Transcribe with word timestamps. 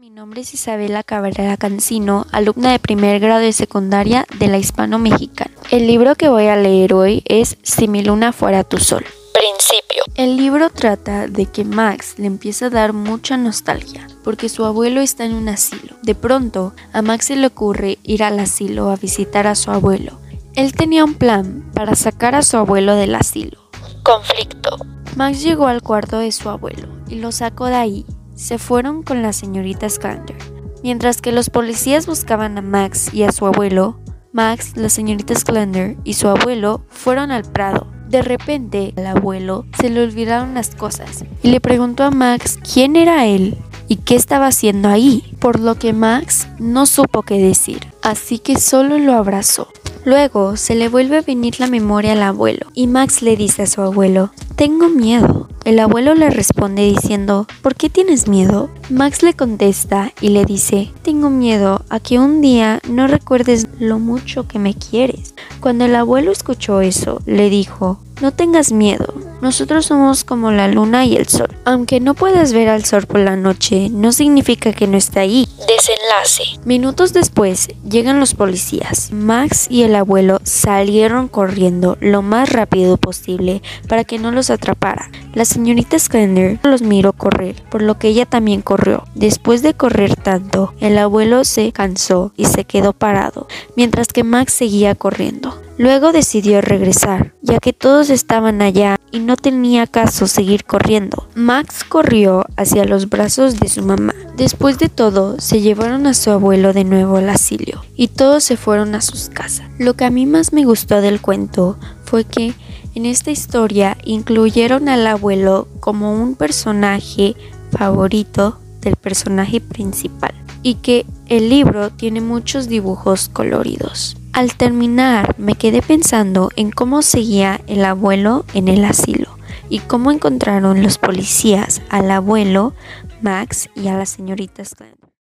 Mi 0.00 0.10
nombre 0.10 0.42
es 0.42 0.54
Isabela 0.54 1.02
Cabrera 1.02 1.56
Cancino, 1.56 2.24
alumna 2.30 2.70
de 2.70 2.78
primer 2.78 3.18
grado 3.18 3.40
de 3.40 3.52
secundaria 3.52 4.26
de 4.38 4.46
la 4.46 4.56
Hispano 4.56 5.00
Mexicana. 5.00 5.50
El 5.72 5.88
libro 5.88 6.14
que 6.14 6.28
voy 6.28 6.46
a 6.46 6.54
leer 6.54 6.94
hoy 6.94 7.24
es 7.24 7.58
Si 7.64 7.88
mi 7.88 8.04
luna 8.04 8.32
fuera 8.32 8.62
tu 8.62 8.78
sol. 8.78 9.04
Principio. 9.34 10.04
El 10.14 10.36
libro 10.36 10.70
trata 10.70 11.26
de 11.26 11.46
que 11.46 11.64
Max 11.64 12.14
le 12.16 12.26
empieza 12.26 12.66
a 12.66 12.70
dar 12.70 12.92
mucha 12.92 13.36
nostalgia 13.36 14.06
porque 14.22 14.48
su 14.48 14.64
abuelo 14.64 15.00
está 15.00 15.24
en 15.24 15.34
un 15.34 15.48
asilo. 15.48 15.96
De 16.04 16.14
pronto, 16.14 16.74
a 16.92 17.02
Max 17.02 17.24
se 17.26 17.34
le 17.34 17.48
ocurre 17.48 17.98
ir 18.04 18.22
al 18.22 18.38
asilo 18.38 18.90
a 18.90 18.96
visitar 18.96 19.48
a 19.48 19.56
su 19.56 19.72
abuelo. 19.72 20.20
Él 20.54 20.74
tenía 20.74 21.04
un 21.04 21.14
plan 21.14 21.72
para 21.74 21.96
sacar 21.96 22.36
a 22.36 22.42
su 22.42 22.56
abuelo 22.56 22.94
del 22.94 23.16
asilo. 23.16 23.58
Conflicto. 24.04 24.76
Max 25.16 25.42
llegó 25.42 25.66
al 25.66 25.82
cuarto 25.82 26.20
de 26.20 26.30
su 26.30 26.48
abuelo 26.48 26.86
y 27.08 27.16
lo 27.16 27.32
sacó 27.32 27.66
de 27.66 27.74
ahí 27.74 28.06
se 28.38 28.58
fueron 28.58 29.02
con 29.02 29.20
la 29.20 29.32
señorita 29.32 29.88
Sclander. 29.90 30.36
Mientras 30.82 31.20
que 31.20 31.32
los 31.32 31.50
policías 31.50 32.06
buscaban 32.06 32.56
a 32.56 32.62
Max 32.62 33.12
y 33.12 33.24
a 33.24 33.32
su 33.32 33.46
abuelo, 33.46 33.98
Max, 34.32 34.76
la 34.76 34.88
señorita 34.88 35.34
Sclander 35.34 35.96
y 36.04 36.14
su 36.14 36.28
abuelo 36.28 36.82
fueron 36.88 37.32
al 37.32 37.42
prado. 37.42 37.88
De 38.08 38.22
repente, 38.22 38.94
al 38.96 39.06
abuelo 39.08 39.66
se 39.78 39.90
le 39.90 40.02
olvidaron 40.02 40.54
las 40.54 40.74
cosas 40.74 41.24
y 41.42 41.50
le 41.50 41.60
preguntó 41.60 42.04
a 42.04 42.10
Max 42.10 42.58
quién 42.72 42.94
era 42.96 43.26
él 43.26 43.58
y 43.88 43.96
qué 43.96 44.14
estaba 44.14 44.46
haciendo 44.46 44.88
ahí, 44.88 45.34
por 45.40 45.58
lo 45.58 45.74
que 45.74 45.92
Max 45.92 46.46
no 46.58 46.86
supo 46.86 47.22
qué 47.22 47.38
decir, 47.38 47.88
así 48.02 48.38
que 48.38 48.58
solo 48.58 48.98
lo 48.98 49.14
abrazó. 49.14 49.68
Luego 50.04 50.56
se 50.56 50.74
le 50.74 50.88
vuelve 50.88 51.18
a 51.18 51.22
venir 51.22 51.58
la 51.58 51.66
memoria 51.66 52.12
al 52.12 52.22
abuelo 52.22 52.68
y 52.72 52.86
Max 52.86 53.20
le 53.20 53.36
dice 53.36 53.62
a 53.62 53.66
su 53.66 53.82
abuelo, 53.82 54.30
tengo 54.56 54.88
miedo. 54.88 55.48
El 55.68 55.80
abuelo 55.80 56.14
le 56.14 56.30
responde 56.30 56.80
diciendo, 56.80 57.46
¿por 57.60 57.74
qué 57.74 57.90
tienes 57.90 58.26
miedo? 58.26 58.70
Max 58.88 59.22
le 59.22 59.34
contesta 59.34 60.14
y 60.18 60.30
le 60.30 60.46
dice, 60.46 60.90
tengo 61.02 61.28
miedo 61.28 61.84
a 61.90 62.00
que 62.00 62.18
un 62.18 62.40
día 62.40 62.80
no 62.88 63.06
recuerdes 63.06 63.66
lo 63.78 63.98
mucho 63.98 64.48
que 64.48 64.58
me 64.58 64.72
quieres. 64.72 65.34
Cuando 65.60 65.84
el 65.84 65.94
abuelo 65.94 66.32
escuchó 66.32 66.80
eso, 66.80 67.20
le 67.26 67.50
dijo, 67.50 68.00
no 68.22 68.32
tengas 68.32 68.72
miedo, 68.72 69.14
nosotros 69.40 69.86
somos 69.86 70.24
como 70.24 70.50
la 70.50 70.66
luna 70.66 71.04
y 71.04 71.16
el 71.16 71.28
sol. 71.28 71.54
Aunque 71.64 72.00
no 72.00 72.14
puedas 72.14 72.52
ver 72.52 72.68
al 72.68 72.84
sol 72.84 73.06
por 73.06 73.20
la 73.20 73.36
noche, 73.36 73.88
no 73.90 74.10
significa 74.10 74.72
que 74.72 74.88
no 74.88 74.96
esté 74.96 75.20
ahí. 75.20 75.48
Desenlace. 75.68 76.58
Minutos 76.64 77.12
después 77.12 77.68
llegan 77.88 78.18
los 78.18 78.34
policías. 78.34 79.12
Max 79.12 79.68
y 79.70 79.82
el 79.82 79.94
abuelo 79.94 80.40
salieron 80.42 81.28
corriendo 81.28 81.96
lo 82.00 82.22
más 82.22 82.50
rápido 82.50 82.96
posible 82.96 83.62
para 83.86 84.04
que 84.04 84.18
no 84.18 84.32
los 84.32 84.50
atrapara. 84.50 85.10
La 85.38 85.44
señorita 85.44 85.96
Sklender 85.96 86.58
los 86.64 86.82
miró 86.82 87.12
correr, 87.12 87.62
por 87.70 87.80
lo 87.80 87.96
que 87.96 88.08
ella 88.08 88.26
también 88.26 88.60
corrió. 88.60 89.04
Después 89.14 89.62
de 89.62 89.72
correr 89.72 90.16
tanto, 90.16 90.74
el 90.80 90.98
abuelo 90.98 91.44
se 91.44 91.70
cansó 91.70 92.32
y 92.36 92.46
se 92.46 92.64
quedó 92.64 92.92
parado, 92.92 93.46
mientras 93.76 94.08
que 94.08 94.24
Max 94.24 94.52
seguía 94.52 94.96
corriendo. 94.96 95.62
Luego 95.78 96.10
decidió 96.10 96.60
regresar, 96.60 97.34
ya 97.40 97.60
que 97.60 97.72
todos 97.72 98.10
estaban 98.10 98.62
allá 98.62 98.96
y 99.12 99.20
no 99.20 99.36
tenía 99.36 99.86
caso 99.86 100.26
seguir 100.26 100.64
corriendo. 100.64 101.28
Max 101.36 101.84
corrió 101.84 102.44
hacia 102.56 102.84
los 102.84 103.08
brazos 103.08 103.60
de 103.60 103.68
su 103.68 103.84
mamá. 103.84 104.12
Después 104.36 104.80
de 104.80 104.88
todo, 104.88 105.38
se 105.38 105.60
llevaron 105.60 106.08
a 106.08 106.14
su 106.14 106.32
abuelo 106.32 106.72
de 106.72 106.82
nuevo 106.82 107.16
al 107.16 107.28
asilo 107.28 107.84
y 107.94 108.08
todos 108.08 108.42
se 108.42 108.56
fueron 108.56 108.96
a 108.96 109.00
sus 109.00 109.28
casas. 109.28 109.70
Lo 109.78 109.94
que 109.94 110.04
a 110.04 110.10
mí 110.10 110.26
más 110.26 110.52
me 110.52 110.64
gustó 110.64 111.00
del 111.00 111.20
cuento 111.20 111.78
fue 112.08 112.24
que 112.24 112.54
en 112.94 113.04
esta 113.04 113.30
historia 113.30 113.98
incluyeron 114.02 114.88
al 114.88 115.06
abuelo 115.06 115.68
como 115.80 116.14
un 116.14 116.36
personaje 116.36 117.36
favorito 117.70 118.58
del 118.80 118.96
personaje 118.96 119.60
principal 119.60 120.32
y 120.62 120.76
que 120.76 121.04
el 121.26 121.50
libro 121.50 121.90
tiene 121.90 122.22
muchos 122.22 122.68
dibujos 122.68 123.28
coloridos. 123.28 124.16
Al 124.32 124.54
terminar, 124.54 125.34
me 125.38 125.54
quedé 125.54 125.82
pensando 125.82 126.50
en 126.56 126.70
cómo 126.70 127.02
seguía 127.02 127.60
el 127.66 127.84
abuelo 127.84 128.46
en 128.54 128.68
el 128.68 128.84
asilo 128.84 129.28
y 129.68 129.80
cómo 129.80 130.10
encontraron 130.10 130.82
los 130.82 130.96
policías 130.96 131.82
al 131.90 132.10
abuelo, 132.10 132.72
Max 133.20 133.68
y 133.74 133.88
a 133.88 133.98
la 133.98 134.06
señorita 134.06 134.64
Slant. 134.64 135.07